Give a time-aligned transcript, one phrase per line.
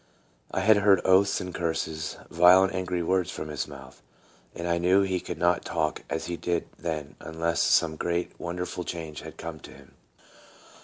[0.49, 4.01] I had heard oaths and curses, vile and angry words from his mouth,
[4.55, 8.83] and I knew he could not talk as he did then unless some great, wonderful
[8.83, 9.93] change had come to him.